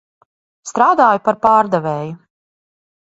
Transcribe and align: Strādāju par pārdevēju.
Strādāju 0.69 1.21
par 1.27 1.39
pārdevēju. 1.45 2.19